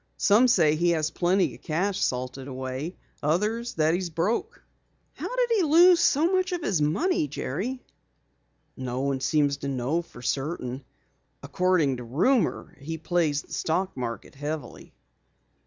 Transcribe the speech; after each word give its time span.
Some 0.17 0.47
say 0.47 0.75
he 0.75 0.89
has 0.97 1.11
plenty 1.11 1.53
of 1.53 1.61
cash 1.61 1.99
salted 2.03 2.47
away, 2.47 2.95
others 3.21 3.75
that 3.75 3.93
he's 3.93 4.09
broke." 4.09 4.63
"How 5.13 5.27
did 5.35 5.51
he 5.55 5.61
lose 5.61 5.99
so 5.99 6.33
much 6.33 6.51
of 6.53 6.63
his 6.63 6.81
money, 6.81 7.27
Jerry?" 7.27 7.83
"No 8.75 9.01
one 9.01 9.19
seems 9.19 9.57
to 9.57 9.67
know 9.67 10.01
for 10.01 10.23
certain. 10.23 10.83
According 11.43 11.97
to 11.97 12.03
rumor 12.03 12.75
he 12.79 12.97
plays 12.97 13.43
the 13.43 13.53
stock 13.53 13.95
market 13.95 14.33
heavily." 14.33 14.95